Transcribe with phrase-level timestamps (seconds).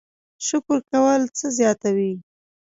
[0.47, 2.13] شکر کول څه زیاتوي؟